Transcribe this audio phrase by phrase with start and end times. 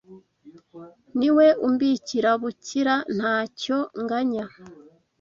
[1.17, 4.45] Ni we umbikira bukira ntacyo nganya